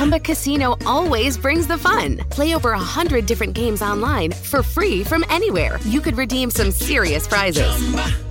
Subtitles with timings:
[0.00, 2.16] Chumba Casino always brings the fun.
[2.30, 5.78] Play over a hundred different games online for free from anywhere.
[5.84, 7.68] You could redeem some serious prizes.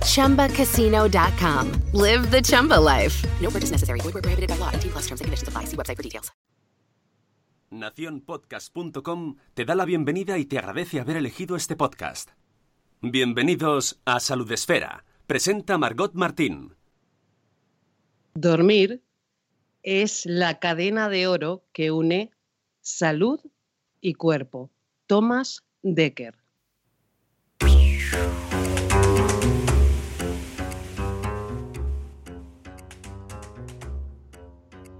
[0.02, 1.70] ChumbaCasino.com.
[1.92, 3.24] Live the Chumba life.
[3.40, 4.00] No purchase necessary.
[4.00, 4.72] Void where prohibited by law.
[4.72, 5.66] T plus terms and conditions apply.
[5.66, 6.32] See website for details.
[7.70, 12.30] Nacionpodcast.com te da la bienvenida y te agradece haber elegido este podcast.
[13.00, 15.04] Bienvenidos a Salud Esfera.
[15.28, 16.74] Presenta Margot Martín.
[18.34, 19.04] Dormir
[19.82, 22.30] es la cadena de oro que une
[22.80, 23.40] salud
[24.00, 24.70] y cuerpo.
[25.06, 26.34] Thomas Decker.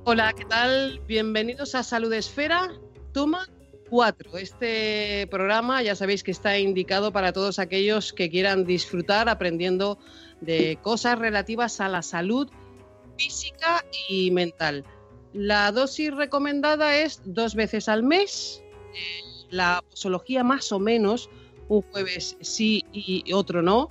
[0.05, 1.01] Hola, ¿qué tal?
[1.07, 2.73] Bienvenidos a Salud Esfera,
[3.13, 3.47] toma
[3.91, 4.39] 4.
[4.39, 9.99] Este programa ya sabéis que está indicado para todos aquellos que quieran disfrutar aprendiendo
[10.41, 12.51] de cosas relativas a la salud
[13.21, 14.85] física y mental.
[15.35, 18.63] La dosis recomendada es dos veces al mes.
[18.95, 21.29] Eh, la posología más o menos,
[21.69, 23.91] un jueves sí y otro no.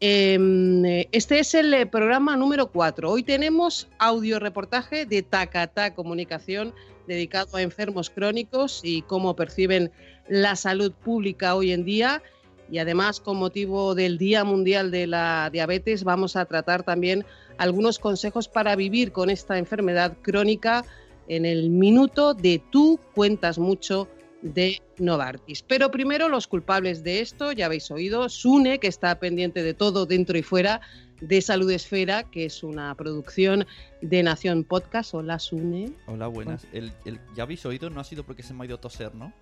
[0.00, 3.10] Em, este es el eh, programa número 4.
[3.10, 6.72] Hoy tenemos audio reportaje de Takata Comunicación
[7.08, 9.90] dedicado a enfermos crónicos y cómo perciben
[10.28, 12.22] la salud pública hoy en día.
[12.70, 17.24] Y además, con motivo del Día Mundial de la Diabetes, vamos a tratar también
[17.56, 20.84] algunos consejos para vivir con esta enfermedad crónica
[21.28, 24.08] en el minuto de tú cuentas mucho
[24.42, 25.62] de Novartis.
[25.62, 30.06] Pero primero los culpables de esto, ya habéis oído, Sune, que está pendiente de todo
[30.06, 30.80] dentro y fuera
[31.20, 33.66] de Salud Esfera, que es una producción
[34.00, 35.14] de Nación Podcast.
[35.14, 35.92] Hola, Sune.
[36.06, 36.66] Hola, buenas.
[37.34, 39.32] Ya habéis oído, no ha sido porque se me ha ido a toser, ¿no?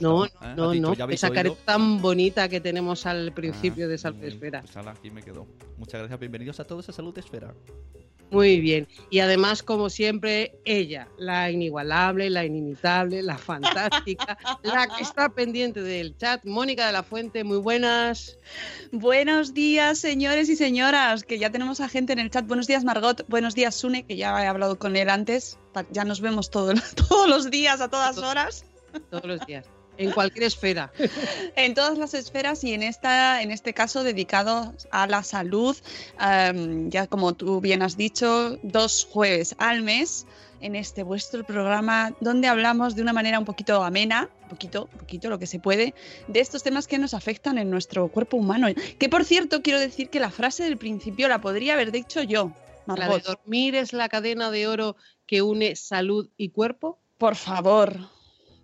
[0.00, 0.92] No, no, no.
[1.08, 4.62] Esa careta tan bonita que tenemos al principio de Salud Esfera.
[4.62, 5.46] Pues aquí me quedo.
[5.78, 6.18] Muchas gracias.
[6.18, 7.54] Bienvenidos a todos a Salud Esfera.
[8.32, 8.88] Muy bien.
[9.10, 15.82] Y además, como siempre, ella, la inigualable, la inimitable, la fantástica, la que está pendiente
[15.82, 18.38] del chat, Mónica de la Fuente, muy buenas.
[18.90, 22.46] Buenos días, señores y señoras, que ya tenemos a gente en el chat.
[22.46, 23.22] Buenos días, Margot.
[23.28, 25.58] Buenos días, Sune, que ya he hablado con él antes.
[25.90, 26.74] Ya nos vemos todos
[27.28, 28.64] los días, a todas horas.
[29.10, 29.66] Todos los días.
[29.98, 30.90] En cualquier esfera.
[31.56, 35.76] en todas las esferas y en, esta, en este caso dedicado a la salud,
[36.88, 40.26] ya como tú bien has dicho, dos jueves al mes
[40.62, 44.98] en este vuestro programa donde hablamos de una manera un poquito amena, un poquito, un
[45.00, 45.94] poquito lo que se puede,
[46.28, 48.68] de estos temas que nos afectan en nuestro cuerpo humano.
[48.98, 52.52] Que por cierto, quiero decir que la frase del principio la podría haber dicho yo.
[52.86, 56.98] La de dormir es la cadena de oro que une salud y cuerpo.
[57.18, 57.96] Por favor,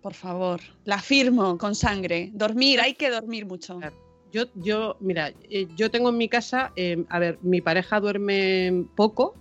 [0.09, 0.59] por favor.
[0.85, 2.31] La firmo con sangre.
[2.33, 3.79] Dormir, hay que dormir mucho.
[4.31, 8.85] Yo, yo mira, eh, yo tengo en mi casa, eh, a ver, mi pareja duerme
[8.95, 9.35] poco,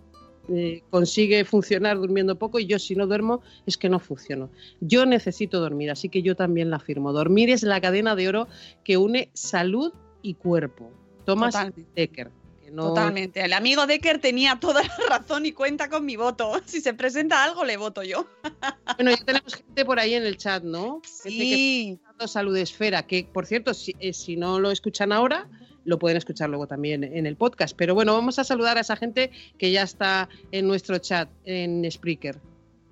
[0.51, 4.51] eh, consigue funcionar durmiendo poco y yo si no duermo es que no funciono.
[4.83, 7.15] Yo necesito dormir, así que yo también la firmo.
[7.15, 8.47] Dormir es la cadena de oro
[8.85, 10.91] que une salud y cuerpo.
[11.25, 11.55] Thomas
[11.97, 12.31] Decker.
[12.75, 13.45] Totalmente.
[13.45, 16.53] El amigo Decker tenía toda la razón y cuenta con mi voto.
[16.69, 18.27] Si se presenta algo, le voto yo.
[18.97, 21.01] Bueno, ya tenemos gente por ahí en el chat, ¿no?
[21.05, 21.99] Sí.
[22.19, 25.49] que Salud Esfera, que por cierto, si, eh, si no lo escuchan ahora,
[25.85, 27.77] lo pueden escuchar luego también en el podcast.
[27.77, 31.89] Pero bueno, vamos a saludar a esa gente que ya está en nuestro chat en
[31.91, 32.41] Spreaker.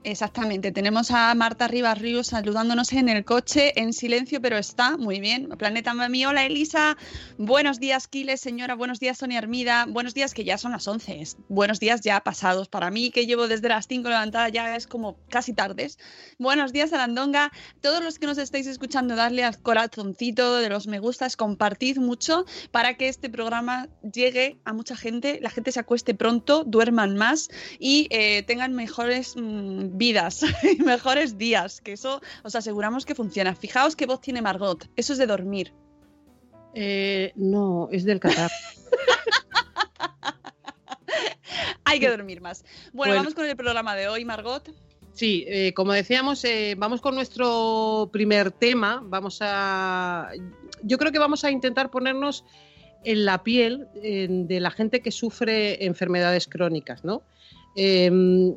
[0.08, 5.18] Exactamente, tenemos a Marta Rivas Ríos saludándonos en el coche, en silencio, pero está muy
[5.18, 5.48] bien.
[5.58, 6.96] Planeta Mami, hola Elisa,
[7.38, 11.24] buenos días Kiles, señora, buenos días Sonia Armida, buenos días que ya son las 11,
[11.48, 12.68] buenos días ya pasados.
[12.68, 15.98] Para mí que llevo desde las 5 levantada, ya es como casi tardes.
[16.38, 17.50] Buenos días Arandonga,
[17.80, 22.44] todos los que nos estáis escuchando, darle al corazoncito de los me gustas, compartid mucho
[22.70, 27.48] para que este programa llegue a mucha gente, la gente se acueste pronto, duerman más
[27.80, 29.34] y eh, tengan mejores...
[29.34, 33.54] Mm, vidas y mejores días, que eso os aseguramos que funciona.
[33.54, 35.72] Fijaos qué voz tiene Margot, eso es de dormir.
[36.74, 38.50] Eh, no, es del catar.
[41.84, 42.64] Hay que dormir más.
[42.92, 44.74] Bueno, vamos con el programa de hoy, Margot.
[45.14, 49.02] Sí, eh, como decíamos, eh, vamos con nuestro primer tema.
[49.02, 50.30] Vamos a.
[50.82, 52.44] Yo creo que vamos a intentar ponernos
[53.04, 57.22] en la piel de la gente que sufre enfermedades crónicas, ¿no?
[57.76, 58.54] Em,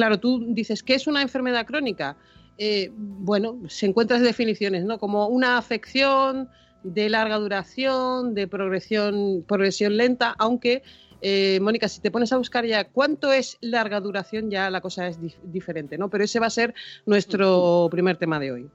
[0.00, 2.16] claro, tú dices, ¿qué es una enfermedad crónica?
[2.56, 4.98] Eh, bueno, se encuentran definiciones, ¿no?
[4.98, 6.48] Como una afección
[6.82, 10.82] de larga duración, de progresión, progresión lenta, aunque
[11.20, 15.06] eh, Mónica, si te pones a buscar ya cuánto es larga duración, ya la cosa
[15.06, 16.08] es diferente, ¿no?
[16.08, 16.72] Pero ese va a ser
[17.04, 18.70] nuestro primer tema de hoy.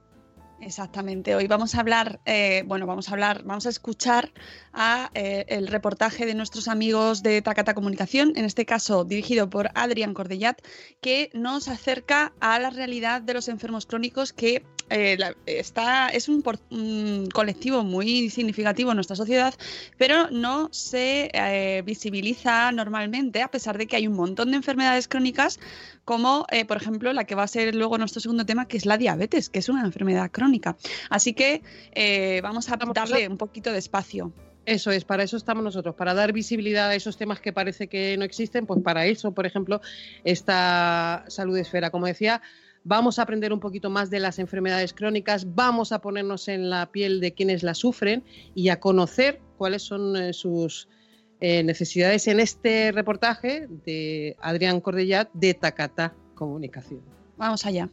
[0.66, 1.36] Exactamente.
[1.36, 4.32] Hoy vamos a hablar, eh, bueno, vamos a hablar, vamos a escuchar
[4.72, 9.70] a, eh, el reportaje de nuestros amigos de Takata Comunicación, en este caso dirigido por
[9.76, 10.60] Adrián Cordellat,
[11.00, 15.16] que nos acerca a la realidad de los enfermos crónicos que eh,
[15.46, 16.42] está, es un,
[17.32, 19.54] colectivo muy significativo en nuestra sociedad,
[19.98, 21.30] pero no se
[21.84, 25.60] visibiliza normalmente, a pesar de que hay un montón de enfermedades crónicas,
[26.06, 28.96] como por ejemplo la que va a ser luego nuestro segundo tema, que es la
[28.96, 30.46] diabetes, que es una enfermedad crónica
[31.10, 31.62] Así que
[31.92, 34.32] eh, vamos a darle un poquito de espacio.
[34.64, 38.16] Eso es, para eso estamos nosotros, para dar visibilidad a esos temas que parece que
[38.16, 39.80] no existen, pues para eso, por ejemplo,
[40.24, 41.90] esta salud esfera.
[41.90, 42.42] Como decía,
[42.82, 46.90] vamos a aprender un poquito más de las enfermedades crónicas, vamos a ponernos en la
[46.90, 48.24] piel de quienes las sufren
[48.56, 50.88] y a conocer cuáles son eh, sus
[51.40, 57.02] eh, necesidades en este reportaje de Adrián Cordellat de Takata Comunicación.
[57.36, 57.90] Vamos allá.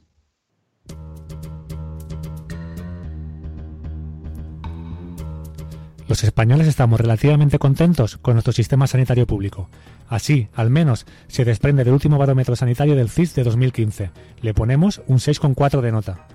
[6.07, 9.69] Los españoles estamos relativamente contentos con nuestro sistema sanitario público.
[10.07, 14.11] Así, al menos, se desprende del último barómetro sanitario del CIS de 2015.
[14.41, 16.27] Le ponemos un 6,4 de nota.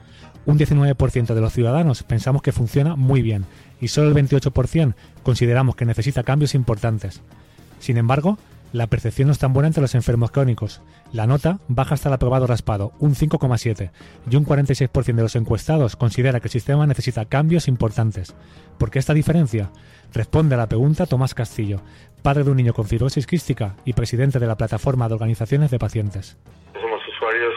[0.48, 3.44] Un 19% de los ciudadanos pensamos que funciona muy bien
[3.82, 7.20] y solo el 28% consideramos que necesita cambios importantes.
[7.80, 8.38] Sin embargo,
[8.72, 10.80] la percepción no es tan buena entre los enfermos crónicos.
[11.12, 13.90] La nota baja hasta el aprobado raspado, un 5,7,
[14.30, 18.34] y un 46% de los encuestados considera que el sistema necesita cambios importantes.
[18.78, 19.70] ¿Por qué esta diferencia?
[20.14, 21.82] Responde a la pregunta Tomás Castillo,
[22.22, 25.78] padre de un niño con fibrosis quística y presidente de la plataforma de organizaciones de
[25.78, 26.38] pacientes.
[26.72, 27.52] Somos usuarios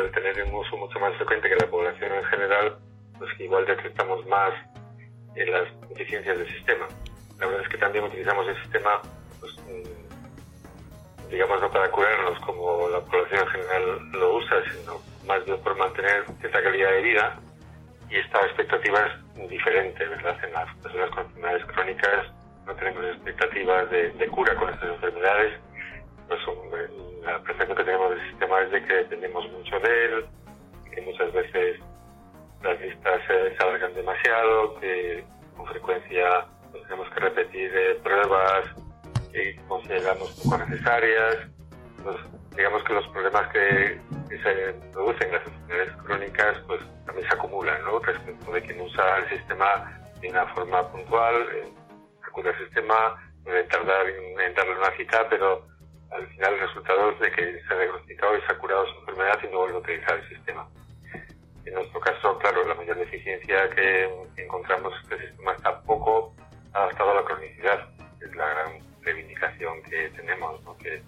[0.00, 2.78] al tener un uso mucho más frecuente que la población en general,
[3.18, 4.52] pues igual detectamos más
[5.34, 6.86] en las deficiencias del sistema.
[7.38, 9.00] La verdad es que también utilizamos el sistema
[9.40, 15.44] pues, mm, digamos, no para curarnos como la población en general lo usa, sino más
[15.44, 17.40] bien por mantener cierta calidad de vida.
[18.10, 20.36] Y esta expectativa es diferente, ¿verdad?
[20.44, 22.26] En las personas con enfermedades crónicas
[22.66, 25.60] no tenemos expectativas de, cura con estas enfermedades.
[26.30, 26.90] Pues,
[27.24, 30.24] la percepción que tenemos del sistema es de que dependemos mucho de él,
[30.94, 31.80] que muchas veces
[32.62, 35.24] las listas se, alargan demasiado, que
[35.56, 38.64] con frecuencia pues, tenemos que repetir eh, pruebas
[39.32, 41.36] que consideramos poco necesarias.
[42.56, 44.00] digamos que los problemas que,
[44.30, 47.98] se producen en las enfermedades crónicas pues también se acumulan ¿no?
[47.98, 51.68] respecto de quien usa el sistema de una forma puntual, eh,
[52.22, 55.69] acude al sistema, puede tardar en, darle una cita, pero
[56.10, 58.98] al final el resultado es de que se ha diagnosticado y se ha curado su
[59.00, 60.68] enfermedad y no vuelve a utilizar el sistema.
[61.64, 66.34] En nuestro caso, claro, la mayor deficiencia que encontramos es que el sistema está poco
[66.72, 67.88] adaptado a la cronicidad.
[68.20, 71.02] Es la gran reivindicación que tenemos, que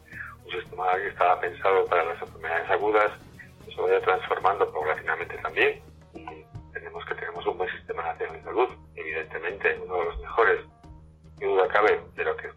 [0.44, 3.12] un sistema que estaba pensado para las enfermedades agudas
[3.74, 5.82] se vaya transformando progresivamente también.
[6.14, 10.60] Y tenemos que tenemos un buen sistema nacional de salud, evidentemente uno de los mejores,
[11.38, 12.54] que duda cabe, pero que es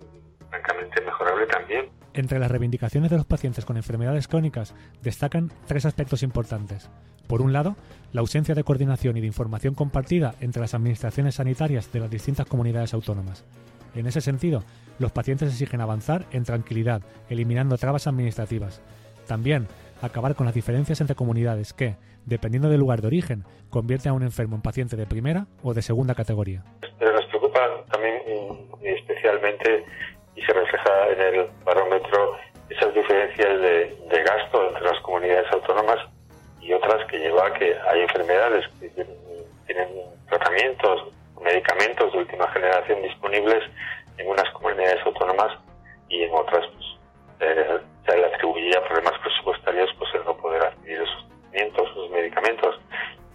[0.50, 1.90] francamente mejorable también.
[2.16, 4.74] Entre las reivindicaciones de los pacientes con enfermedades crónicas
[5.04, 6.90] destacan tres aspectos importantes.
[7.28, 7.76] Por un lado,
[8.14, 12.46] la ausencia de coordinación y de información compartida entre las administraciones sanitarias de las distintas
[12.46, 13.44] comunidades autónomas.
[13.96, 14.64] En ese sentido,
[14.98, 18.82] los pacientes exigen avanzar en tranquilidad, eliminando trabas administrativas.
[19.28, 19.68] También,
[20.02, 24.24] acabar con las diferencias entre comunidades que, dependiendo del lugar de origen, convierten a un
[24.24, 26.64] enfermo en paciente de primera o de segunda categoría.
[26.98, 27.60] Pero nos preocupa
[27.92, 28.22] también
[28.82, 29.84] y especialmente,
[30.36, 32.38] y se refleja en el barómetro,
[32.70, 36.00] esas diferencias de, gasto entre las comunidades autónomas
[36.62, 39.90] y otras que lleva a que hay enfermedades que tienen
[40.28, 43.64] tratamientos medicamentos de última generación disponibles
[44.18, 45.52] en unas comunidades autónomas
[46.10, 46.86] y en otras pues,
[47.42, 52.80] eh, se le atribuía problemas presupuestarios pues el no poder adquirir esos tratamientos, esos medicamentos.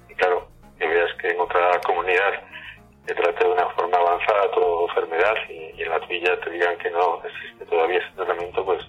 [0.09, 2.43] Y claro, que veas que en otra comunidad
[3.07, 6.91] se trata de una forma avanzada toda enfermedad y, en la tuya te digan que
[6.91, 8.83] no existe todavía ese tratamiento, pues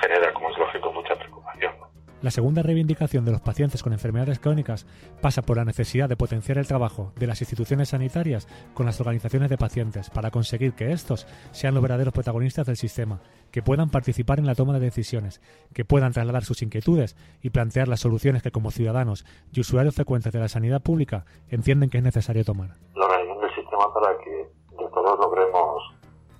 [0.00, 1.90] genera, como es lógico, mucha preocupación.
[2.22, 4.86] La segunda reivindicación de los pacientes con enfermedades crónicas
[5.22, 9.48] pasa por la necesidad de potenciar el trabajo de las instituciones sanitarias con las organizaciones
[9.48, 14.38] de pacientes para conseguir que estos sean los verdaderos protagonistas del sistema, que puedan participar
[14.38, 15.40] en la toma de decisiones,
[15.72, 20.30] que puedan trasladar sus inquietudes y plantear las soluciones que como ciudadanos y usuarios frecuentes
[20.30, 22.76] de la sanidad pública entienden que es necesario tomar.
[22.96, 24.59] La organización del sistema para que
[24.90, 25.82] todos logremos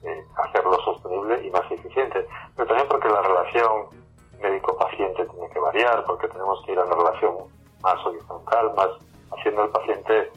[0.03, 2.27] eh, hacerlo sostenible y más eficiente,
[2.57, 3.87] pero también porque la relación
[4.41, 7.35] médico-paciente tiene que variar porque tenemos que ir a una relación
[7.83, 8.89] más horizontal, más
[9.33, 10.31] haciendo al paciente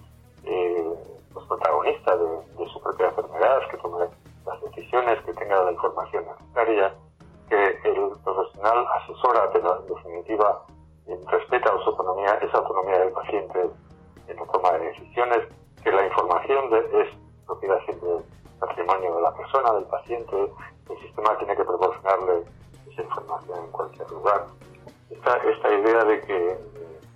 [0.43, 0.93] eh,
[1.33, 4.05] pues, protagonista de, su propia enfermedad, que tome
[4.45, 6.93] las decisiones, que tenga la información necesaria,
[7.49, 10.65] que el profesional asesora, pero en definitiva
[11.27, 13.69] respeta su autonomía, esa autonomía del paciente
[14.27, 15.47] en la toma de decisiones,
[15.83, 18.23] que la información es propiedad siempre del
[18.59, 20.51] patrimonio de la persona, del paciente,
[20.89, 22.43] el sistema tiene que proporcionarle
[22.91, 24.47] esa información en cualquier lugar.
[25.09, 26.57] Esta, esta idea de que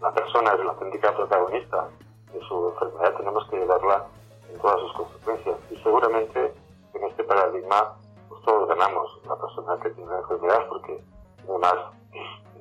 [0.01, 1.88] la persona es la auténtica protagonista
[2.31, 4.05] de su enfermedad tenemos que llevarla
[4.51, 6.53] en todas sus consecuencias y seguramente
[6.93, 7.96] en este paradigma
[8.29, 11.01] pues todos ganamos la persona que tiene la enfermedad porque
[11.41, 11.75] tiene más,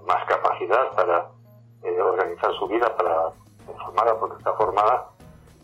[0.06, 1.28] más capacidad para
[1.82, 3.30] eh, organizar su vida, para
[3.68, 5.10] informar porque está formada,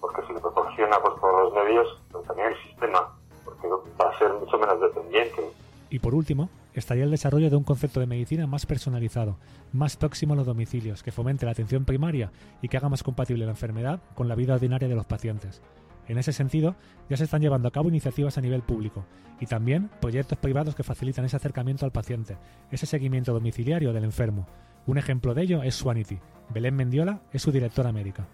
[0.02, 3.09] porque se le proporciona pues, todos los medios, pero también el sistema,
[3.44, 5.42] porque va a ser mucho menos dependiente.
[5.88, 9.37] Y por último, estaría el desarrollo de un concepto de medicina más personalizado,
[9.73, 13.44] más próximo a los domicilios, que fomente la atención primaria y que haga más compatible
[13.44, 15.62] la enfermedad con la vida ordinaria de los pacientes.
[16.09, 16.75] En ese sentido,
[17.09, 19.04] ya se están llevando a cabo iniciativas a nivel público
[19.38, 22.38] y también proyectos privados que facilitan ese acercamiento al paciente,
[22.73, 24.49] ese seguimiento domiciliario del enfermo.
[24.87, 26.18] Un ejemplo de ello es Swanity.
[26.49, 28.26] Belén Mendiola es su directora médica.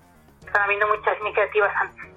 [0.48, 1.72] Están habiendo muchas iniciativas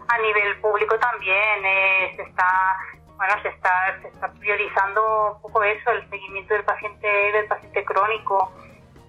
[0.08, 1.66] a nivel público también.
[1.66, 2.78] Eh, se está
[3.22, 7.86] bueno, se está, se está priorizando un poco eso, el seguimiento del paciente, del paciente
[7.86, 8.52] crónico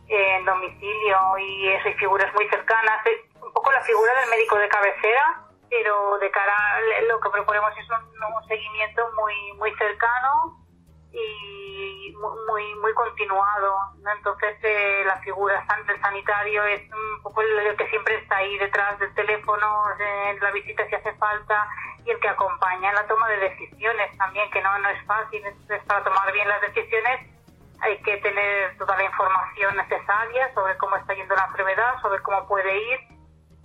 [0.07, 3.01] en domicilio y eso, hay figuras muy cercanas.
[3.41, 6.55] Un poco la figura del médico de cabecera, pero de cara
[7.09, 10.62] lo que proponemos es un, un seguimiento muy, muy cercano
[11.13, 12.15] y
[12.47, 13.77] muy muy continuado
[14.17, 18.99] entonces eh, la figura del sanitario es un poco el, que siempre está ahí detrás
[18.99, 21.69] del teléfono en la visita si hace falta
[22.05, 25.45] y el que acompaña en la toma de decisiones también que no no es fácil
[25.45, 27.29] entonces para tomar bien las decisiones
[27.81, 32.47] hay que tener toda la información necesaria sobre cómo está yendo la enfermedad sobre cómo
[32.49, 33.01] puede ir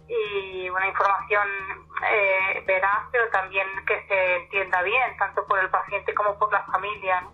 [0.08, 1.48] y una información
[2.10, 6.64] eh, veraz, pero también que se entienda bien, tanto por el paciente como por la
[6.64, 7.28] familia.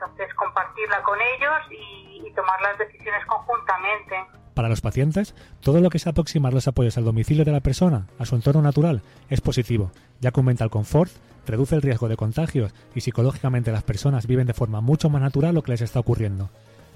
[0.00, 4.14] Entonces, compartirla con ellos y, tomar las decisiones conjuntamente.
[4.54, 8.06] Para los pacientes, todo lo que sea aproximar los apoyos al domicilio de la persona,
[8.18, 9.90] a su entorno natural, es positivo,
[10.20, 11.10] ya que aumenta el confort,
[11.46, 15.54] reduce el riesgo de contagios y psicológicamente las personas viven de forma mucho más natural
[15.54, 16.50] lo que les está ocurriendo.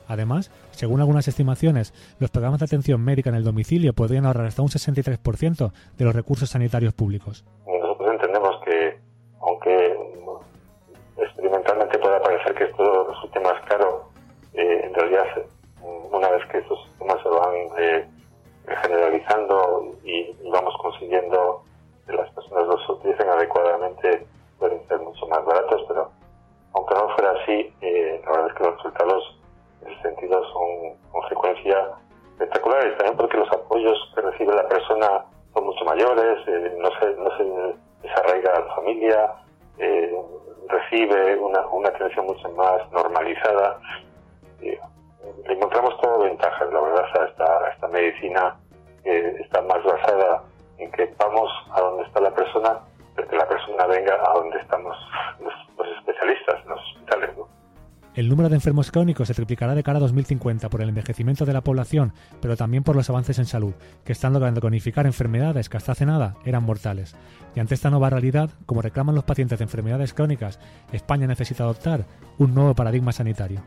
[0.07, 4.63] Además, según algunas estimaciones, los programas de atención médica en el domicilio podrían ahorrar hasta
[4.63, 7.45] un 63% de los recursos sanitarios públicos.
[11.75, 14.09] Experimentalmente pueda parecer que esto resulte más caro,
[14.55, 15.27] eh, en realidad,
[16.11, 18.09] una vez que estos sistemas se van eh,
[18.83, 21.63] generalizando y, y, vamos consiguiendo
[22.07, 24.27] que las personas los utilicen adecuadamente,
[24.59, 26.11] pueden ser mucho más baratos, pero
[26.75, 29.41] aunque no fuera así, eh, la verdad es que los resultados
[29.83, 31.89] en ese sentido son consecuencias
[32.33, 37.15] espectaculares, también porque los apoyos que recibe la persona son mucho mayores, eh, no, se,
[37.17, 39.35] no se desarraiga la familia,
[39.79, 40.14] eh,
[40.91, 43.79] recibe una, una atención mucho más normalizada.
[44.61, 44.79] Eh,
[45.49, 48.57] encontramos todo ventajas, la verdad, a esta, esta medicina
[49.03, 50.43] que está más basada
[50.79, 52.81] en que vamos a donde está la persona,
[53.17, 54.97] que la persona venga a donde estamos
[58.15, 61.53] El número de enfermos crónicos se triplicará de cara a 2050 por el envejecimiento de
[61.53, 65.79] la población, pero también por los avances en salud, que están logrando cronificar enfermedades que
[65.79, 67.17] hasta hace nada eran mortales.
[67.57, 70.61] Y ante esta nueva realidad, como reclaman los pacientes de enfermedades crónicas,
[70.93, 72.07] España necesita adoptar
[72.39, 73.63] un nuevo paradigma sanitario.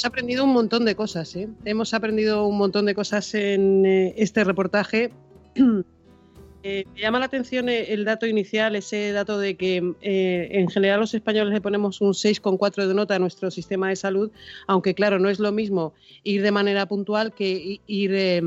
[0.00, 1.46] Hemos aprendido un montón de cosas, ¿eh?
[1.66, 5.12] Hemos aprendido un montón de cosas en eh, este reportaje.
[6.62, 11.00] eh, me llama la atención el dato inicial, ese dato de que eh, en general
[11.00, 14.30] los españoles le ponemos un 6,4 de nota a nuestro sistema de salud,
[14.66, 15.92] aunque claro, no es lo mismo
[16.24, 18.40] ir de manera puntual que ir, eh,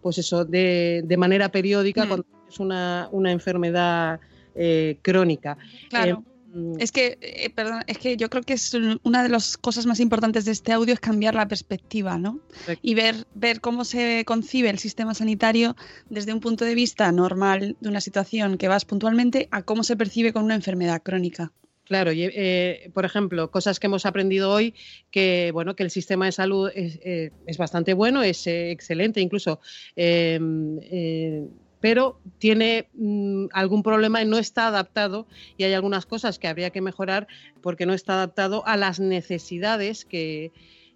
[0.00, 2.08] pues eso, de, de manera periódica mm.
[2.08, 4.18] cuando es una, una enfermedad
[4.54, 5.58] eh, crónica.
[5.90, 6.24] Claro.
[6.78, 8.72] Es que, eh, perdón, es que yo creo que es
[9.02, 12.40] una de las cosas más importantes de este audio es cambiar la perspectiva, ¿no?
[12.82, 15.76] Y ver, ver cómo se concibe el sistema sanitario
[16.08, 19.96] desde un punto de vista normal de una situación que vas puntualmente a cómo se
[19.96, 21.52] percibe con una enfermedad crónica.
[21.86, 24.74] Claro, y, eh, por ejemplo, cosas que hemos aprendido hoy,
[25.12, 29.20] que bueno, que el sistema de salud es, eh, es bastante bueno, es eh, excelente,
[29.20, 29.60] incluso
[31.86, 36.70] pero tiene mmm, algún problema y no está adaptado y hay algunas cosas que habría
[36.70, 37.28] que mejorar
[37.60, 40.50] porque no está adaptado a las necesidades que,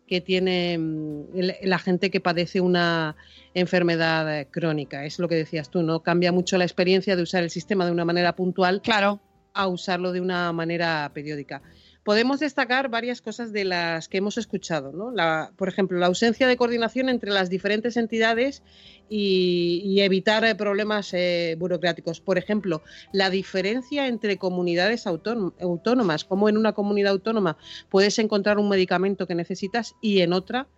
[0.09, 1.27] que tiene mmm,
[1.63, 3.15] la gente que padece una
[3.55, 5.05] enfermedad eh, crónica.
[5.05, 6.01] Es lo que decías tú, ¿no?
[6.01, 8.83] Cambia mucho la experiencia de usar el sistema de una manera puntual.
[8.83, 9.21] Claro.
[9.55, 11.63] a usarlo de una manera periódica.
[12.05, 15.13] Podemos destacar varias cosas de las que hemos escuchado, ¿no?
[15.57, 18.63] Por ejemplo, la ausencia de coordinación entre las diferentes entidades
[19.11, 22.21] y, evitar eh, problemas eh, burocráticos.
[22.21, 27.59] Por ejemplo, la diferencia entre comunidades autónomas, como en una comunidad autónoma
[27.91, 30.69] puedes encontrar un medicamento que necesitas y en otra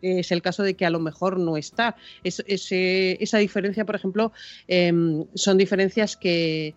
[0.00, 1.96] es el caso de que a lo mejor no está.
[2.22, 4.32] esa diferencia, por ejemplo,
[4.68, 6.74] em, son diferencias que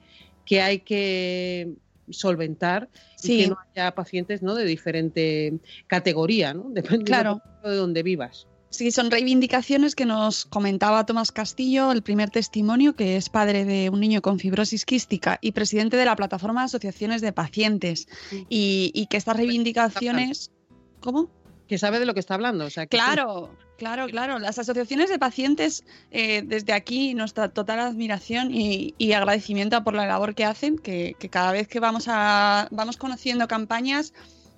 [0.49, 1.75] hay que
[2.09, 2.89] solventar
[3.23, 4.55] y que no haya pacientes ¿no?
[4.55, 6.69] de diferente categoría, ¿no?
[6.69, 8.47] Dependiendo de donde vivas.
[8.69, 13.89] Sí, son reivindicaciones que nos comentaba Tomás Castillo, el primer testimonio, que es padre de
[13.89, 18.07] un niño con fibrosis quística y presidente de la plataforma de asociaciones de pacientes.
[18.49, 20.51] Y, y, que estas reivindicaciones.
[20.99, 21.29] ¿Cómo?
[21.67, 22.65] que sabe de lo que está hablando.
[22.65, 24.39] O sea, claro, claro, claro.
[24.39, 30.35] Las asociaciones de pacientes, eh, desde aquí nuestra total admiración y, agradecimiento por la labor
[30.35, 34.13] que hacen, que, cada vez que vamos, a, vamos conociendo campañas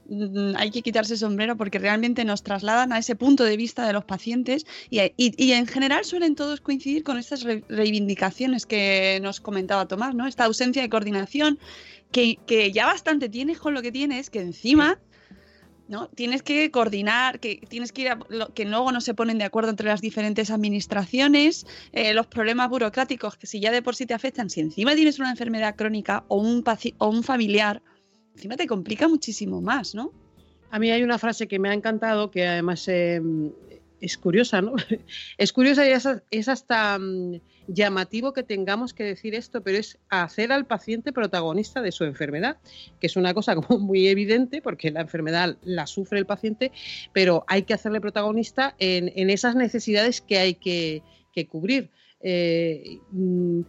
[0.10, 3.86] mm, hay que quitarse el sombrero porque realmente nos trasladan a ese punto de vista
[3.86, 9.40] de los pacientes y, y, en general suelen todos coincidir con estas reivindicaciones que nos
[9.42, 10.28] comentaba Tomás, ¿no?
[10.28, 11.60] Esta ausencia de coordinación
[12.12, 15.00] que, que ya bastante tienes con lo que tienes, que encima
[15.88, 16.10] ¿no?
[16.10, 18.20] Tienes que coordinar, que tienes que ir a,
[18.54, 23.38] que luego no se ponen de acuerdo entre las diferentes administraciones, eh, los problemas burocráticos
[23.38, 26.38] que si ya de por sí te afectan, si encima tienes una enfermedad crónica o
[26.38, 26.64] un,
[26.98, 27.82] o un familiar,
[28.36, 30.12] encima te complica muchísimo más, ¿no?
[30.70, 33.52] A mí hay una frase que me ha encantado, que además em,
[34.02, 34.76] es curiosa, ¿no?
[35.38, 40.52] Es curiosa y es, hasta mm, llamativo que tengamos que decir esto, pero es hacer
[40.52, 42.58] al paciente protagonista de su enfermedad,
[43.00, 46.72] que es una cosa como muy evidente porque la enfermedad la sufre el paciente,
[47.14, 51.04] pero hay que hacerle protagonista en, esas necesidades que hay que,
[51.50, 51.92] cubrir.
[52.22, 53.62] Eh, mm,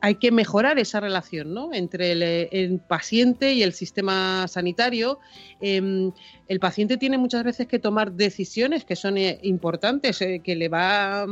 [0.00, 1.74] hay que mejorar esa relación ¿no?
[1.74, 5.18] entre el, paciente y el sistema sanitario.
[5.60, 6.12] Em,
[6.48, 10.68] el paciente tiene muchas veces que tomar decisiones que son eh, importantes, eh, que le
[10.68, 11.26] va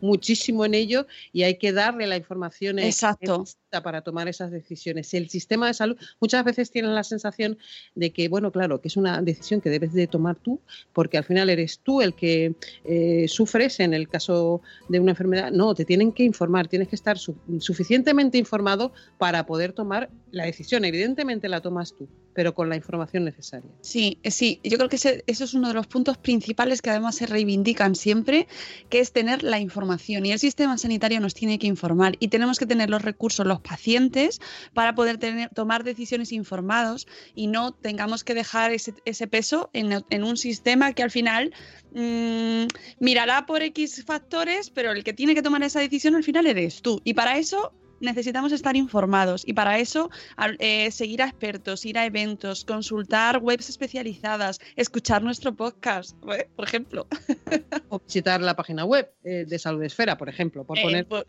[0.00, 3.44] muchísimo en ello y hay que darle la información Exacto.
[3.82, 5.12] para tomar esas decisiones.
[5.14, 7.58] El sistema de salud muchas veces tiene la sensación
[7.94, 10.60] de que, bueno, claro, que es una decisión que debes de tomar tú,
[10.92, 15.50] porque al final eres tú el que eh, sufres en el caso de una enfermedad.
[15.50, 20.84] No, te tienen que informar, tienes que estar suficientemente informado para poder tomar la decisión.
[20.84, 23.70] Evidentemente la tomas tú, pero con la información necesaria.
[23.80, 27.16] Sí, eh, sí, yo creo que eso es uno de los puntos principales que además
[27.16, 28.46] se reivindican siempre,
[28.88, 30.26] que es tener la información.
[30.26, 33.60] Y el sistema sanitario nos tiene que informar y tenemos que tener los recursos, los
[33.60, 34.40] pacientes,
[34.74, 40.36] para poder tener, tomar decisiones informados y no tengamos que dejar ese, peso en, un
[40.36, 41.52] sistema que al final
[41.94, 42.64] mm,
[43.00, 46.82] mirará por X factores, pero el que tiene que tomar esa decisión al final eres
[46.82, 47.00] tú.
[47.04, 50.10] Y para eso necesitamos estar informados y para eso
[50.58, 56.48] eh, seguir a expertos, ir a eventos, consultar webs especializadas, escuchar nuestro podcast, ¿eh?
[56.56, 57.06] por ejemplo.
[57.88, 61.06] O visitar la página web eh, de Salud Esfera, por ejemplo, por poner...
[61.06, 61.26] Por,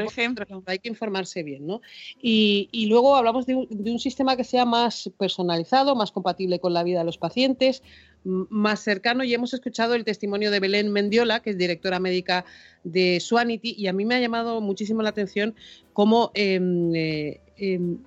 [0.00, 0.62] ejemplo.
[0.64, 1.82] Hay que informarse bien, ¿no?
[2.22, 7.00] Y, luego hablamos de un, sistema que sea más personalizado, más compatible con la vida
[7.00, 7.82] de los pacientes,
[8.24, 12.44] más cercano y hemos escuchado el testimonio de Belén Mendiola, que es directora médica
[12.82, 15.54] de Suanity, y a mí me ha llamado muchísimo la atención
[15.92, 17.98] cómo em, eh, em,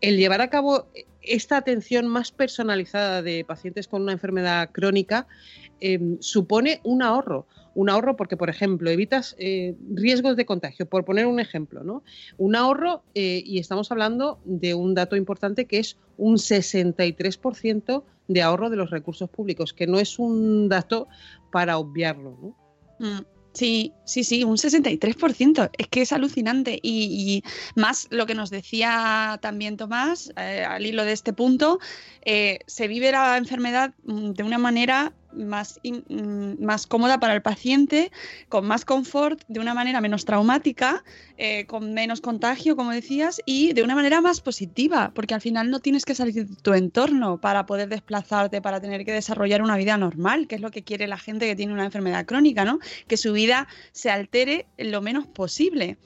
[0.00, 0.86] el llevar a cabo
[1.22, 5.26] esta atención más personalizada de pacientes con una enfermedad crónica
[5.80, 7.46] em, supone un ahorro.
[7.78, 12.02] Un ahorro porque, por ejemplo, evitas eh, riesgos de contagio, por poner un ejemplo, ¿no?
[12.36, 18.42] Un ahorro, eh, y estamos hablando de un dato importante que es un 63% de
[18.42, 21.06] ahorro de los recursos públicos, que no es un dato
[21.52, 22.36] para obviarlo.
[22.98, 23.20] Mm,
[23.52, 25.70] sí, sí, sí, un 63%.
[25.78, 26.80] Es que es alucinante.
[26.82, 27.44] Y,
[27.76, 31.78] más lo que nos decía también Tomás, eh, al hilo de este punto,
[32.24, 38.10] se vive la enfermedad mm, de una manera más, mm, más cómoda para el paciente,
[38.48, 41.04] con más confort, de una manera menos traumática,
[41.36, 45.70] eh, con menos contagio, como decías, y de una manera más positiva, porque al final
[45.70, 49.76] no tienes que salir de tu entorno para poder desplazarte, para tener que desarrollar una
[49.76, 52.78] vida normal, que es lo que quiere la gente que tiene una enfermedad crónica, ¿no?
[53.06, 55.98] Que su vida se altere lo menos posible.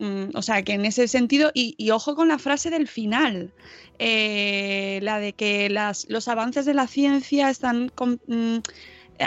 [0.00, 3.52] Mm, o sea, que en ese sentido, y, ojo con la frase del final,
[3.98, 7.92] eh, la de que las, los avances de la ciencia están
[8.26, 8.58] mm,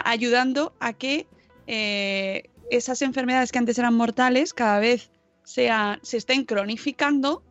[0.03, 1.27] ayudando a que
[1.67, 5.11] eh, esas enfermedades que antes eran mortales cada vez
[5.43, 7.43] sea, se estén cronificando,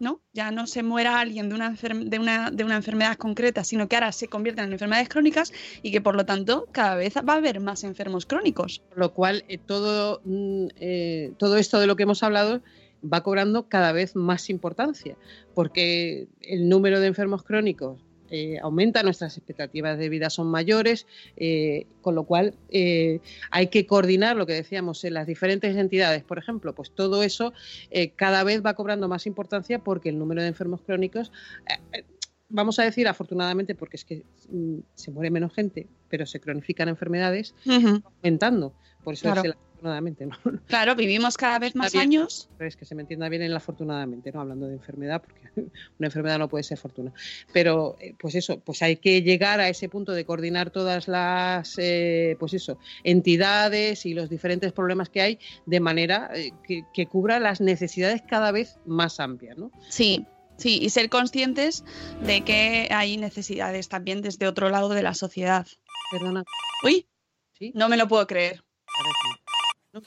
[0.00, 0.20] ¿no?
[0.32, 3.96] Ya no se muera alguien de una, de, una, de una enfermedad concreta, sino que
[3.96, 7.36] ahora se convierten en enfermedades crónicas y que por lo tanto cada vez va a
[7.36, 8.82] haber más enfermos crónicos.
[8.88, 10.66] Por lo cual, eh, todo, mm,
[11.38, 12.62] todo esto de lo que hemos hablado
[13.02, 15.16] va cobrando cada vez más importancia,
[15.54, 21.86] porque el número de enfermos crónicos eh, aumenta, nuestras expectativas de vida son mayores, eh,
[22.00, 26.38] con lo cual eh, hay que coordinar lo que decíamos en las diferentes entidades, por
[26.38, 27.52] ejemplo, pues todo eso
[28.16, 31.32] cada vez va cobrando más importancia porque el número de enfermos crónicos,
[32.48, 36.88] vamos a decir afortunadamente, porque es que mm, se muere menos gente, pero se cronifican
[36.88, 37.54] enfermedades,
[38.22, 38.74] aumentando.
[39.02, 40.36] Por eso es el afortunadamente, ¿no?
[40.66, 42.48] Claro, vivimos cada vez más años.
[42.56, 44.40] Pero es que se me entienda bien el afortunadamente, ¿no?
[44.40, 45.40] Hablando de enfermedad, porque
[45.98, 47.12] una enfermedad no puede ser fortuna.
[47.52, 51.74] Pero, eh, pues eso, pues hay que llegar a ese punto de coordinar todas las,
[51.78, 57.06] eh, pues eso, entidades y los diferentes problemas que hay de manera eh, que, que
[57.06, 59.70] cubra las necesidades cada vez más amplias, ¿no?
[59.88, 60.26] Sí,
[60.58, 61.84] Sí, y ser conscientes
[62.22, 65.66] de que hay necesidades también desde otro lado de la sociedad.
[66.10, 66.44] Perdona.
[66.82, 67.06] Uy,
[67.58, 67.72] ¿Sí?
[67.74, 68.64] no me lo puedo creer.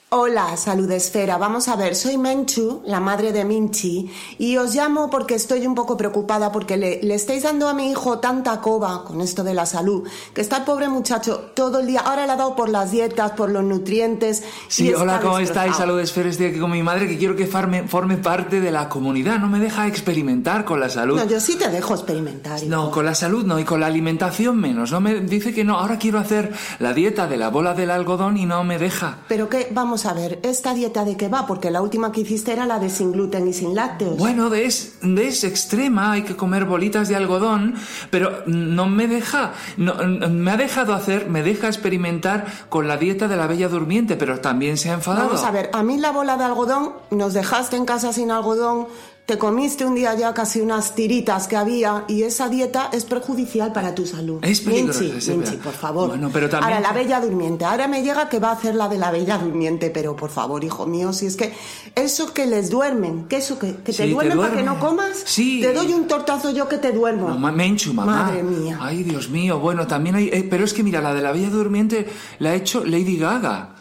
[0.09, 1.37] Hola, Salud Esfera.
[1.37, 5.73] Vamos a ver, soy Menchu, la madre de Minchi, y os llamo porque estoy un
[5.73, 9.53] poco preocupada porque le, le, estáis dando a mi hijo tanta coba con esto de
[9.53, 12.01] la salud, que está el pobre muchacho todo el día.
[12.01, 14.43] Ahora le ha dado por las dietas, por los nutrientes.
[14.67, 15.75] Sí, hola, ¿cómo estáis?
[15.75, 18.89] Salud Esfera, estoy aquí con mi madre que quiero que forme, forme parte de la
[18.89, 19.39] comunidad.
[19.39, 21.15] No me deja experimentar con la salud.
[21.15, 22.61] No, yo sí te dejo experimentar.
[22.63, 24.91] No, con la salud no, y con la alimentación menos.
[24.91, 28.37] No me dice que no, ahora quiero hacer la dieta de la bola del algodón
[28.37, 29.19] y no me deja.
[29.27, 29.69] ¿Pero qué?
[29.79, 31.47] Vamos a ver, ¿esta dieta de qué va?
[31.47, 34.17] Porque la última que hiciste era la de sin gluten y sin lácteos.
[34.17, 37.75] Bueno, es, es extrema, hay que comer bolitas de algodón,
[38.11, 43.29] pero no me deja, no, me ha dejado hacer, me deja experimentar con la dieta
[43.29, 45.29] de la bella durmiente, pero también se ha enfadado.
[45.29, 48.89] Vamos a ver, a mí la bola de algodón, nos dejaste en casa sin algodón,
[49.29, 53.71] te comiste un día ya casi unas tiritas que había y esa dieta es perjudicial
[53.71, 54.39] para tu salud.
[54.41, 55.01] Es peligrosa.
[55.01, 56.07] Minchi, Minchi, por favor.
[56.09, 56.73] Bueno, pero también...
[56.73, 57.63] Ahora, la bella durmiente.
[57.63, 60.63] Ahora me llega que va a hacer la de la bella durmiente, pero por favor,
[60.63, 61.53] hijo mío, si es que
[61.93, 64.79] eso que les duermen, que eso que, que te, Sí, duermen te para que no
[64.79, 65.61] comas, Sí.
[65.61, 67.27] te doy un tortazo yo que te duermo.
[67.29, 68.23] Mamá, Menchu, mamá.
[68.23, 68.79] Madre mía.
[68.81, 69.59] Ay, Dios mío.
[69.59, 70.29] Bueno, también hay.
[70.33, 72.07] eh, pero es que mira, la de la Bella Durmiente
[72.39, 73.75] la ha hecho Lady Gaga.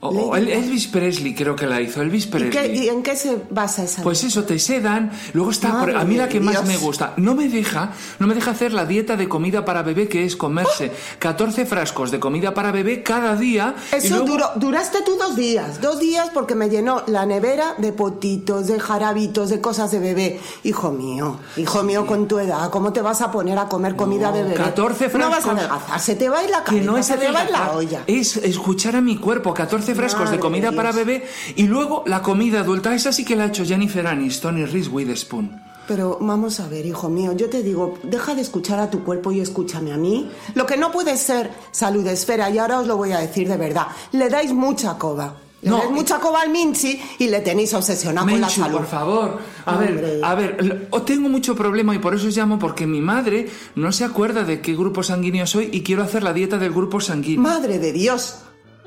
[0.00, 2.02] O, o Elvis Presley creo que la hizo.
[2.02, 2.50] Elvis ¿Y, Presley.
[2.50, 5.10] qué- y en qué se basa esa Pues eso, te sedan.
[5.32, 5.68] Luego está.
[5.72, 7.14] Madre a mí la que más me gusta.
[7.16, 7.92] No me deja.
[8.18, 12.10] No me deja hacer la dieta de comida para bebé, que es comerse 14 frascos
[12.10, 13.74] de comida para bebé cada día.
[13.92, 17.74] y Eso luego- duró, duraste tú dos días, dos días porque me llenó la nevera
[17.78, 20.40] de potitos, de jarabitos, de cosas de bebé.
[20.62, 24.30] Hijo mío, hijo mío con tu edad, ¿cómo te vas a poner a comer comida
[24.30, 24.54] de bebé?
[24.54, 25.52] 14 No vas a frascos.
[25.58, 27.50] adelgazar, se te va a ir la Que no es se te va a ir
[27.50, 28.02] la adelgazar, olla.
[28.06, 31.24] Es escuchar a mi cuerpo 14 frascos Madre de comida de para bebé
[31.56, 32.94] y luego la comida adulta.
[32.94, 35.62] Esa sí que la ha hecho Jennifer Aniston y Reese Witherspoon.
[35.88, 39.30] Pero vamos a ver, hijo mío, yo te digo, deja de escuchar a tu cuerpo
[39.30, 40.28] y escúchame a mí.
[40.54, 43.56] Lo que no puede ser salud esfera, y ahora os lo voy a decir de
[43.56, 45.36] verdad, le dais mucha coba.
[45.62, 45.78] Le No.
[45.78, 48.76] dais mucha coba al Minchi y le tenéis obsesionado con la Menchu, salud.
[48.78, 49.38] por favor.
[49.64, 49.92] A Hombre.
[49.92, 53.92] ver, a ver, tengo mucho problema y por eso os llamo porque mi madre no
[53.92, 57.42] se acuerda de qué grupo sanguíneo soy y quiero hacer la dieta del grupo sanguíneo.
[57.42, 58.40] Madre de Dios.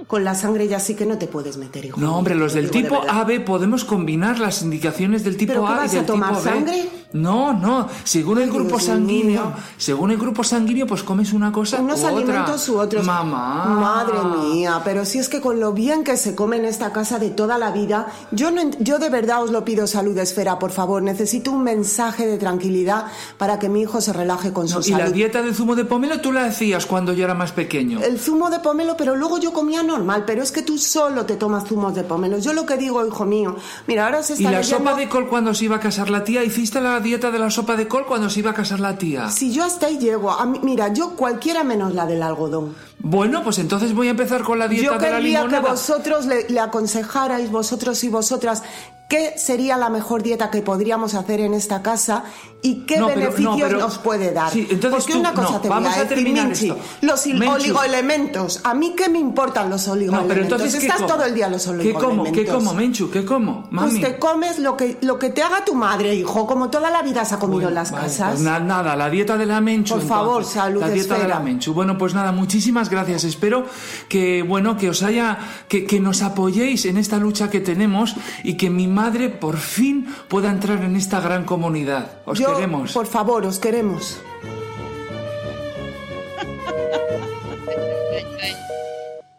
[0.07, 1.99] Con la sangre ya sí que no te puedes meter, hijo.
[1.99, 3.19] No, hombre, los lo del de tipo verdad.
[3.21, 6.29] AB podemos combinar las indicaciones del tipo ¿Pero qué A vas y a del tomar,
[6.38, 6.49] tipo B.
[6.49, 6.89] sangre?
[7.12, 12.02] No, no, según el grupo sanguíneo, según el grupo sanguíneo, pues comes una cosa Unos
[12.02, 12.17] u otra.
[12.17, 13.04] alimentos u otros.
[13.04, 13.65] Mamá.
[13.65, 17.17] Madre mía, pero si es que con lo bien que se come en esta casa
[17.17, 20.69] de toda la vida, yo no, yo de verdad os lo pido, salud esfera, por
[20.72, 21.02] favor.
[21.02, 23.06] Necesito un mensaje de tranquilidad
[23.39, 25.13] para que mi hijo se relaje con su No, y la salud.
[25.13, 28.02] dieta de zumo de pomelo tú la hacías cuando yo era más pequeño.
[28.04, 31.38] El zumo de pomelo, pero luego yo comía normal, pero es que tú solo te
[31.38, 32.38] tomas zumos de pomelo.
[32.38, 33.56] Yo lo que digo, hijo mío,
[33.88, 36.12] mira, ahora se ¿Y está la leyendo- sopa de col cuando se iba a casar
[36.12, 36.43] la tía?
[36.43, 39.29] ¿Hiciste la dieta de la sopa de col cuando se iba a casar la tía?
[39.29, 42.75] Si yo hasta ahí llego, a mira, yo cualquiera menos la del algodón.
[43.01, 45.71] Bueno, pues entonces voy a empezar con la dieta Yo de la querría que limonada.
[45.71, 48.62] vosotros le, le aconsejarais, vosotros y vosotras,
[49.09, 52.25] qué sería la mejor dieta que podríamos hacer en esta casa
[52.62, 54.51] y qué No, pero- beneficios no, pero- nos puede dar.
[54.51, 56.67] Sí, entonces Porque tú- una cosa no, te voy vamos a a decir, terminar Minchi,
[56.69, 56.79] esto.
[57.01, 57.51] los Menchu.
[57.53, 58.62] oligoelementos.
[58.63, 60.27] ¿A mí qué me importan los No, oligoelementos?
[60.29, 61.07] pero entonces ¿qué Estás como?
[61.15, 62.09] todo el día los ¿Qué oligoelementos.
[62.17, 62.31] como?
[62.33, 63.09] ¿Qué como, Menchu?
[63.09, 63.67] ¿Qué como?
[63.71, 63.89] Mami.
[63.99, 67.01] Pues te comes lo que, lo que te haga tu madre, hijo, como toda la
[67.01, 68.31] vida se ha comido en las Vale, casas.
[68.33, 69.95] pues na- nada, la dieta de la Menchu.
[69.95, 70.53] Por favor, entonces.
[70.53, 71.73] salud La dieta de la Menchu.
[71.73, 73.23] Bueno, pues nada, muchísimas gracias.
[73.23, 73.65] Espero
[74.08, 78.56] que, bueno, que os haya, que, que nos apoyéis en esta lucha que tenemos y
[78.56, 82.21] que mi madre por fin pueda entrar en esta gran comunidad.
[82.25, 82.91] Os Yo, queremos.
[82.93, 84.19] Por favor, os queremos.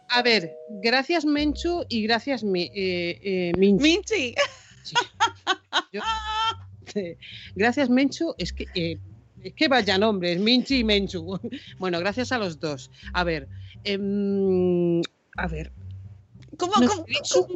[0.09, 3.81] A ver, gracias Menchu y gracias Mi- eh, eh, Minchi.
[3.83, 4.35] Minchi.
[5.93, 6.01] Yo-
[6.95, 7.17] eh,
[7.55, 8.99] gracias Menchu, es que, eh,
[9.43, 11.39] es que vaya nombres, Minchi y Menchu.
[11.79, 12.91] Bueno, gracias a los dos.
[13.13, 13.47] A ver,
[13.83, 15.01] em,
[15.37, 15.71] a ver.
[16.57, 17.47] ¿Cómo, ¿nos cómo-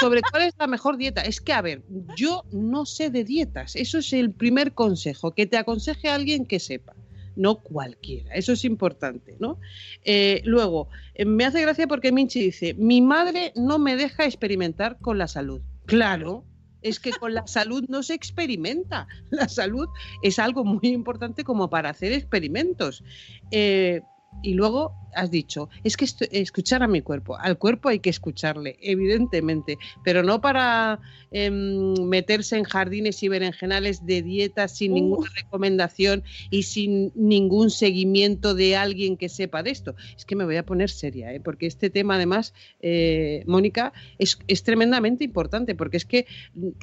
[0.00, 1.22] sobre cuál es la mejor dieta.
[1.22, 1.82] Es que, a ver,
[2.16, 3.76] yo no sé de dietas.
[3.76, 6.94] Eso es el primer consejo, que te aconseje a alguien que sepa
[7.36, 8.34] no cualquiera.
[8.34, 9.58] Eso es importante, ¿no?
[10.04, 14.98] Eh, luego, eh, me hace gracia porque Minchi dice, mi madre no me deja experimentar
[15.00, 15.62] con la salud.
[15.86, 16.44] Claro,
[16.82, 19.06] es que con la salud no se experimenta.
[19.30, 19.88] La salud
[20.22, 23.02] es algo muy importante como para hacer experimentos.
[23.50, 24.02] Eh,
[24.42, 28.78] y luego has dicho, es que escuchar a mi cuerpo, al cuerpo hay que escucharle,
[28.80, 36.24] evidentemente, pero no para em, meterse en jardines y berenjenales de dieta sin ninguna recomendación
[36.50, 39.94] y sin ningún seguimiento de alguien que sepa de esto.
[40.16, 41.40] Es que me voy a poner seria, ¿eh?
[41.40, 46.26] porque este tema además, eh, Mónica, es, tremendamente importante, porque es que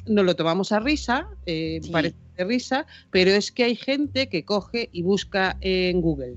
[0.06, 4.44] nos lo tomamos a risa, eh, parece de risa, pero es que hay gente que
[4.44, 6.36] coge y busca en Google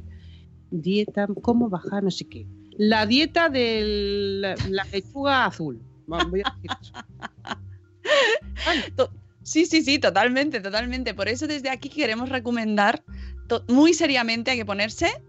[0.81, 2.45] dieta, cómo bajar, no sé qué.
[2.77, 5.81] La dieta de la, lechuga azul.
[6.07, 6.71] Voy a decir
[9.43, 11.13] Sí, sí, sí, totalmente, totalmente.
[11.13, 13.03] Por eso desde aquí queremos recomendar
[13.67, 15.21] muy seriamente hay que ponerse.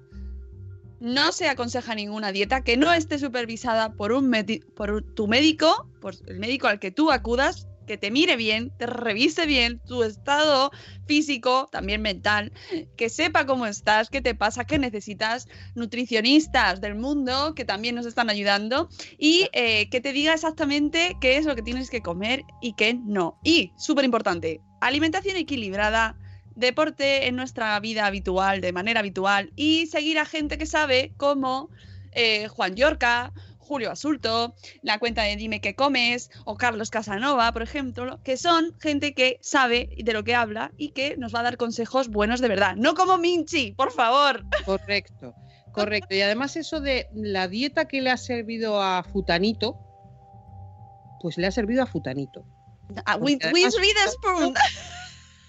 [1.00, 4.32] No se aconseja ninguna dieta que no esté supervisada por, un
[4.74, 8.86] por tu médico, por el médico al que tú acudas, que te mire bien, te
[8.86, 10.70] revise bien tu estado
[11.06, 12.52] físico, también mental,
[12.96, 18.06] que sepa cómo estás, qué te pasa, qué necesitas, nutricionistas del mundo que también nos
[18.06, 22.42] están ayudando y eh, que te diga exactamente qué es lo que tienes que comer
[22.60, 23.38] y qué no.
[23.44, 26.16] Y, súper importante, alimentación equilibrada,
[26.54, 31.70] deporte en nuestra vida habitual, de manera habitual y seguir a gente que sabe como
[32.12, 33.32] eh, Juan Yorca
[33.64, 38.78] Julio Asulto, la cuenta de Dime qué comes, o Carlos Casanova, por ejemplo, que son
[38.80, 42.40] gente que sabe de lo que habla y que nos va a dar consejos buenos
[42.40, 42.76] de verdad.
[42.76, 44.44] No como Minchi, por favor.
[44.64, 45.34] Correcto,
[45.72, 46.14] correcto.
[46.14, 49.78] Y además eso de la dieta que le ha servido a Futanito,
[51.20, 52.44] pues le ha servido a Futanito.
[53.18, 54.54] With, spoon.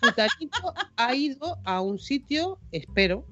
[0.02, 3.26] Futanito ha ido a un sitio, espero,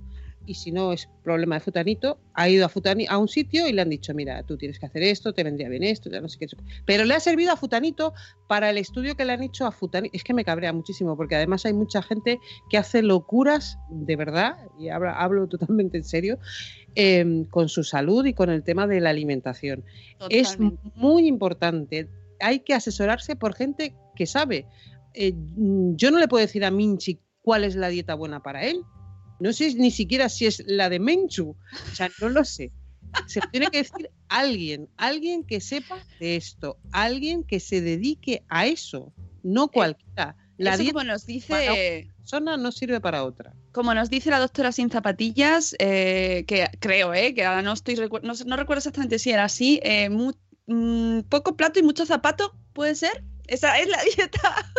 [0.46, 3.74] y si no es problema de futanito, ha ido a, Futani, a un sitio y
[3.74, 6.28] le han dicho, mira, tú tienes que hacer esto, te vendría bien esto, ya no
[6.28, 6.48] sé qué.
[6.86, 8.14] Pero le ha servido a futanito
[8.48, 10.16] para el estudio que le han hecho a futanito.
[10.16, 14.58] Es que me cabrea muchísimo porque además hay mucha gente que hace locuras de verdad,
[14.80, 16.40] y hablo, totalmente en serio,
[16.96, 19.84] em, con su salud y con el tema de la alimentación.
[20.30, 20.58] Es
[20.96, 22.10] muy importante.
[22.40, 24.66] Hay que asesorarse por gente que sabe.
[25.14, 25.34] Eh,
[25.96, 28.84] yo no le puedo decir a Minchi cuál es la dieta buena para él
[29.40, 31.56] no sé ni siquiera si es la de Menchu.
[31.92, 32.72] O sea, no lo sé.
[33.28, 38.66] Se tiene que decir alguien, alguien que sepa de esto, alguien que se dedique a
[38.66, 40.36] eso, no eh, cualquiera.
[40.58, 43.54] La eso como nos dice persona no sirve para otra.
[43.72, 47.96] Como nos dice la doctora sin zapatillas, eh, que creo, eh, que ahora no estoy
[47.96, 53.24] no, recuerdo exactamente si era así, eh, mm, poco plato y mucho zapato, ¿puede ser?
[53.48, 54.72] Esa es la dieta.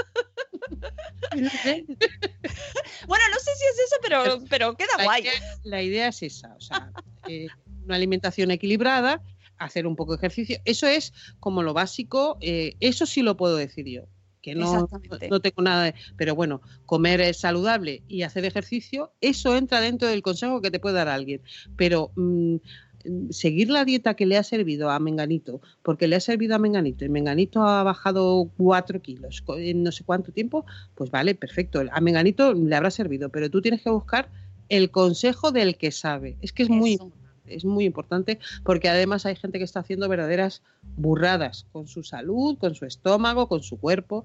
[1.33, 5.25] bueno, no sé si es eso, pero, pero queda guay.
[5.63, 6.91] la idea es esa, o sea,
[7.29, 7.47] eh,
[7.85, 9.23] una alimentación equilibrada,
[9.59, 10.59] hacer un poco de ejercicio.
[10.65, 14.07] Eso es como lo básico, eh, eso sí lo puedo decir yo.
[14.43, 14.91] Que no,
[15.31, 15.95] no tengo nada de.
[16.19, 20.97] Pero bueno, comer saludable y hacer ejercicio, eso entra dentro del consejo que te puede
[20.97, 21.41] dar alguien.
[21.79, 22.57] Pero mm,
[23.31, 27.05] seguir la dieta que le ha servido a Menganito, porque le ha servido a Menganito
[27.05, 30.65] y Menganito ha bajado cuatro kilos en no sé cuánto tiempo,
[30.95, 31.83] pues vale, perfecto.
[31.93, 34.31] A Menganito le habrá servido, pero tú tienes que buscar
[34.69, 36.37] el consejo del que sabe.
[36.41, 36.99] Es que es muy
[37.47, 40.63] es muy importante porque además hay gente que está haciendo verdaderas
[40.97, 44.25] burradas con su salud, con su estómago, con su cuerpo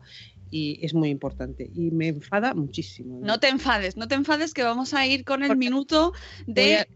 [0.52, 3.18] y es muy importante y me enfada muchísimo.
[3.18, 3.22] ¿eh?
[3.24, 6.14] No te enfades, no te enfades que vamos a ir con el minuto
[6.48, 6.88] de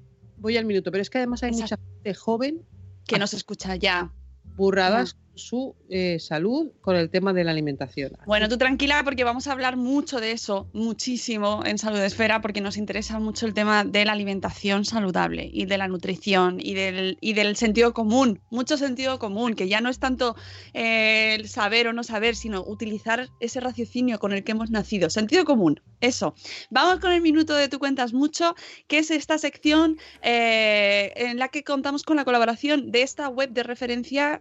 [0.44, 2.66] voy al minuto, pero es que además hay mucha gente joven
[3.08, 4.14] que nos escucha ya.
[4.56, 8.14] Burradas su eh, salud con el tema de la alimentación.
[8.26, 12.62] Bueno, tú tranquila porque vamos a hablar mucho de eso, muchísimo en Salud Esfera, porque
[12.62, 17.18] nos interesa mucho el tema de la alimentación saludable y de la nutrición y del,
[17.22, 20.36] y del sentido común, mucho sentido común, que ya no es tanto
[20.74, 25.10] eh, el saber o no saber, sino utilizar ese raciocinio con el que hemos nacido.
[25.10, 26.36] Sentido común, eso.
[26.70, 28.56] Vamos con el minuto de Tu Cuentas Mucho,
[28.88, 33.52] que es esta sección eh, en la que contamos con la colaboración de esta web
[33.52, 34.40] de referencia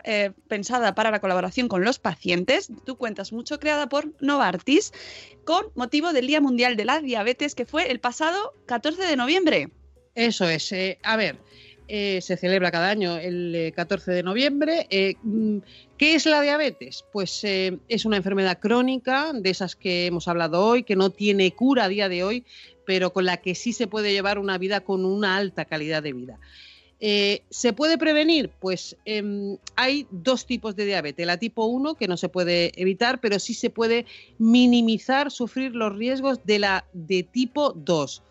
[0.48, 2.68] pensada para la colaboración con los pacientes.
[2.85, 4.92] Tú cuentas mucho, creada por Novartis,
[5.45, 9.71] con motivo del Día Mundial de la Diabetes, que fue el pasado 14 de noviembre.
[10.14, 10.71] Eso es.
[10.73, 11.38] Eh, a ver,
[11.88, 14.87] eh, se celebra cada año el 14 eh, de noviembre.
[15.23, 15.59] Mm,
[15.97, 17.05] ¿Qué es la diabetes?
[17.12, 21.85] Pues es una enfermedad crónica, de esas que hemos hablado hoy, que no tiene cura
[21.85, 22.45] a día de hoy,
[22.85, 26.12] pero con la que sí se puede llevar una vida con una alta calidad de
[26.12, 26.40] vida.
[27.05, 28.49] Eh, ¿Se puede prevenir?
[28.61, 31.27] Pues em, hay dos tipos de diabetes.
[31.27, 34.07] La tipo 1, que no se puede evitar, pero sí se puede
[34.38, 38.23] minimizar sufrir los riesgos de la de tipo 2.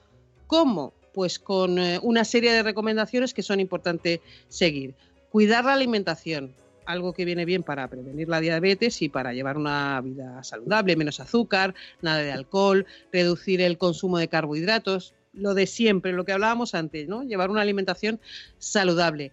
[0.47, 0.93] ¿Cómo?
[1.13, 4.95] Pues con eh, una serie de recomendaciones que son importantes seguir.
[5.31, 6.53] Cuidar la alimentación,
[6.85, 11.19] algo que viene bien para prevenir la diabetes y para llevar una vida saludable, menos
[11.19, 16.75] azúcar, nada de alcohol, reducir el consumo de carbohidratos, lo de siempre, lo que hablábamos
[16.75, 17.23] antes, ¿no?
[17.23, 18.19] Llevar una alimentación
[18.57, 19.31] saludable.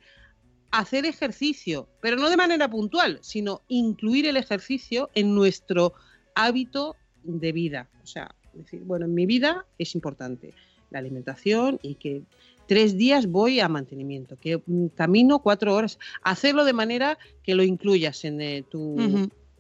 [0.71, 5.95] Hacer ejercicio, pero no de manera puntual, sino incluir el ejercicio en nuestro
[6.35, 7.89] hábito de vida.
[8.03, 10.55] O sea, decir, bueno, en mi vida es importante
[10.91, 12.23] la alimentación y que
[12.67, 14.61] tres días voy a mantenimiento, que
[14.95, 15.99] camino cuatro horas.
[16.23, 18.97] Hacerlo de manera que lo incluyas en eh, tu,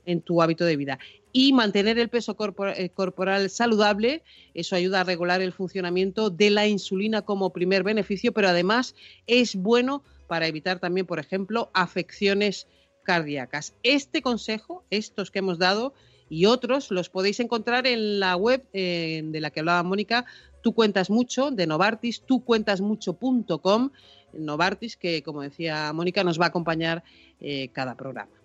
[0.05, 0.99] en tu hábito de vida
[1.33, 2.37] y mantener el peso
[2.77, 4.23] eh, corporal saludable.
[4.55, 8.95] Eso ayuda a regular el funcionamiento de la insulina como primer beneficio, pero además
[9.27, 12.67] es bueno para evitar también, por ejemplo, afecciones
[13.03, 13.75] cardíacas.
[13.83, 15.95] Este consejo, estos que hemos dado
[16.29, 20.27] y otros, los podéis encontrar en la web eh, de la que hablaba Mónica,
[20.63, 23.91] Tú cuentas mucho, de Novartis, túcuentasmucho.com,
[24.33, 27.05] Novartis, que como decía Mónica, nos va a acompañar
[27.41, 28.38] eh, cada programa.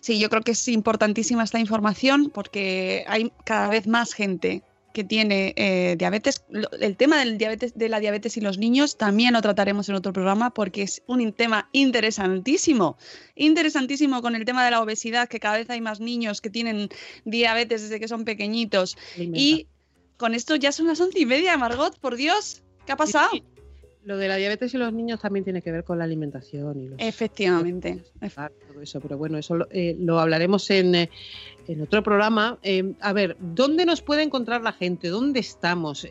[0.00, 4.62] Sí, yo creo que es importantísima esta información porque hay cada vez más gente
[4.92, 6.42] que tiene eh, diabetes.
[6.80, 10.12] El tema del diabetes, de la diabetes y los niños también lo trataremos en otro
[10.12, 12.96] programa porque es un tema interesantísimo.
[13.36, 16.88] Interesantísimo con el tema de la obesidad, que cada vez hay más niños que tienen
[17.24, 18.96] diabetes desde que son pequeñitos.
[19.16, 19.68] Y
[20.16, 23.30] con esto ya son las once y media, Margot, por Dios, ¿qué ha pasado?
[24.08, 26.80] Lo de la diabetes y los niños también tiene que ver con la alimentación.
[26.80, 28.04] Y Efectivamente.
[28.18, 31.10] Todo eso, pero bueno, eso lo, eh, hablaremos en, eh,
[31.66, 32.58] en, otro programa.
[32.62, 35.08] Eh, a ver, ¿dónde nos puede encontrar la gente?
[35.08, 36.06] ¿Dónde estamos?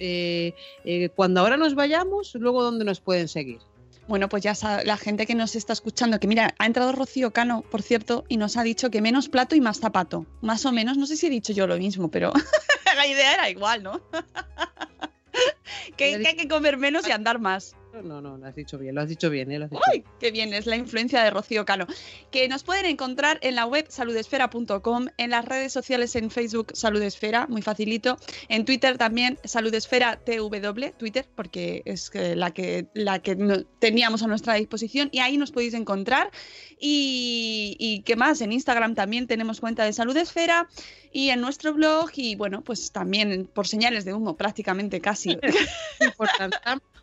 [1.15, 3.61] cuando ahora nos vayamos, luego ¿dónde nos pueden seguir?
[4.07, 4.53] Bueno, pues ya
[4.85, 8.37] la gente que nos está escuchando, que mira, ha entrado Rocío Cano, por cierto, y
[8.37, 10.27] nos ha dicho que menos plato y más zapato.
[10.41, 12.31] Más o menos, no sé si he dicho yo lo mismo, pero
[12.95, 14.03] la idea era igual, ¿no?
[15.97, 17.75] que, hay que comer menos y andar más.
[18.03, 19.51] No, no, lo has dicho bien, lo has dicho bien.
[19.51, 19.67] ¿eh?
[19.71, 20.03] ¡Uy!
[20.19, 20.53] ¡Qué bien!
[20.53, 21.87] Es la influencia de Rocío Cano.
[22.31, 27.47] Que nos pueden encontrar en la web saludesfera.com, en las redes sociales en Facebook Saludesfera,
[27.47, 28.17] muy facilito.
[28.49, 34.55] En Twitter también Saludesfera TW, Twitter, porque es la que, la que teníamos a nuestra
[34.55, 35.09] disposición.
[35.11, 36.31] Y ahí nos podéis encontrar.
[36.79, 40.67] Y, y qué más, en Instagram también tenemos cuenta de Saludesfera
[41.11, 42.11] y en nuestro blog.
[42.15, 45.37] Y bueno, pues también por señales de humo, prácticamente casi.
[46.17, 46.27] por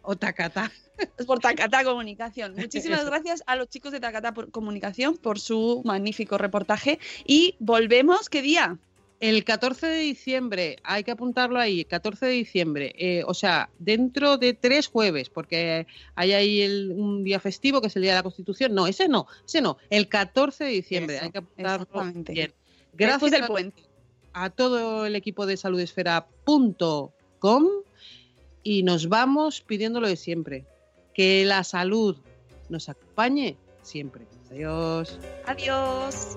[0.04, 0.70] o Takata.
[1.18, 2.54] Es por Takata Comunicación.
[2.56, 6.98] Muchísimas gracias a los chicos de Takata Comunicación por su magnífico reportaje.
[7.24, 8.78] Y volvemos, ¿qué día?
[9.20, 14.36] El 14 de diciembre, hay que apuntarlo ahí, 14 de diciembre, eh, o sea, dentro
[14.36, 18.22] de tres jueves, porque hay ahí un día festivo que es el Día de la
[18.22, 18.74] Constitución.
[18.74, 21.86] No, ese no, ese no, el 14 de diciembre, hay que apuntarlo
[22.28, 22.52] bien.
[22.92, 23.82] Gracias del puente.
[24.34, 27.68] a todo el equipo de saludesfera.com
[28.62, 30.66] y nos vamos pidiéndolo de siempre.
[31.14, 32.16] Que la salud
[32.68, 34.26] nos acompañe siempre.
[34.50, 35.18] Adiós.
[35.46, 36.36] Adiós.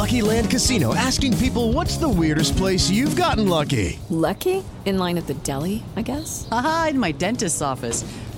[0.00, 3.98] Lucky Land Casino asking people what's the weirdest place you've gotten lucky?
[4.08, 4.64] Lucky?
[4.86, 6.48] In line at the deli, I guess.
[6.50, 8.04] Aha, in my dentist's office.